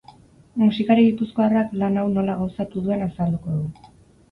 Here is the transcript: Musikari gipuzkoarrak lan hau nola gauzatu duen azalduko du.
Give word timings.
Musikari 0.61 1.03
gipuzkoarrak 1.09 1.77
lan 1.83 2.01
hau 2.01 2.07
nola 2.15 2.39
gauzatu 2.41 2.85
duen 2.89 3.07
azalduko 3.11 3.57
du. 3.61 3.95